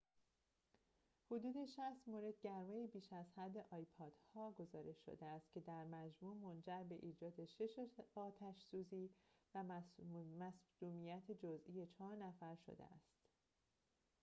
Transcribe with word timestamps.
حدود 1.31 1.55
۶۰ 1.65 1.97
مورد 2.07 2.33
گرمای 2.41 2.87
بیش 2.87 3.13
از 3.13 3.25
حد 3.37 3.57
آیپاد‌ها 3.71 4.51
گزارش 4.51 4.95
شده 5.05 5.25
است 5.25 5.51
که 5.53 5.59
در 5.59 5.83
مجموع 5.85 6.35
منجر 6.37 6.83
به 6.89 6.95
ایجاد 6.95 7.45
شش 7.45 7.79
آتش 8.15 8.55
سوزی 8.71 9.09
و 9.55 9.63
مصدومیت 10.39 11.31
جزئی 11.31 11.87
چهار 11.87 12.15
نفر 12.15 12.55
شده 12.55 12.83
است 12.85 13.15